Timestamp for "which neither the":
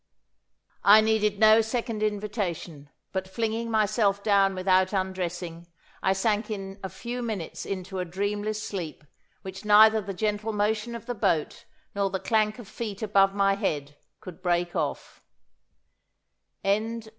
9.43-10.15